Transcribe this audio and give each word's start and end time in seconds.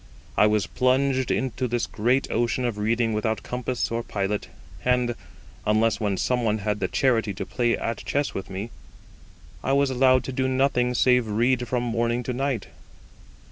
I 0.35 0.47
was 0.47 0.65
plunged 0.65 1.29
into 1.29 1.67
this 1.67 1.85
great 1.85 2.25
ocean 2.31 2.65
of 2.65 2.79
reading 2.79 3.13
without 3.13 3.43
compass 3.43 3.91
or 3.91 4.01
pilot; 4.01 4.47
and, 4.83 5.13
unless 5.63 5.99
when 5.99 6.17
some 6.17 6.43
one 6.43 6.57
had 6.57 6.79
the 6.79 6.87
charity 6.87 7.35
to 7.35 7.45
play 7.45 7.77
at 7.77 8.03
chess 8.03 8.33
with 8.33 8.49
me, 8.49 8.71
I 9.63 9.73
was 9.73 9.91
allowed 9.91 10.23
to 10.23 10.33
do 10.33 10.47
nothing 10.47 10.95
save 10.95 11.27
read 11.27 11.67
from 11.67 11.83
morning 11.83 12.23
to 12.23 12.33
night. 12.33 12.65